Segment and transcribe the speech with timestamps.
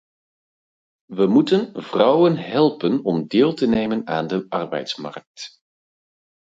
[1.05, 5.61] We moeten vrouwen helpen om deel te nemen aan de arbeidsmarkt.